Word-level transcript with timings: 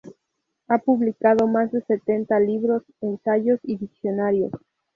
Ha 0.67 0.79
publicado 0.79 1.47
más 1.47 1.71
de 1.71 1.83
setenta 1.83 2.39
de 2.39 2.47
libros, 2.47 2.81
ensayos 3.01 3.59
y 3.61 3.77
diccionarios. 3.77 4.51